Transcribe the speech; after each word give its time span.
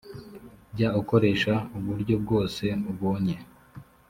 jya 0.75 0.89
ukoresha 1.01 1.53
uburyo 1.77 2.13
bwose 2.23 2.65
ubonye 2.91 3.35